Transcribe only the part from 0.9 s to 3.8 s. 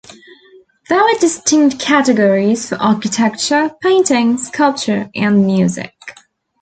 were distinct categories for architecture,